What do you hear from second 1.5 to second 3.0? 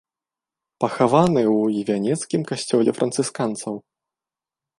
ў івянецкім касцёле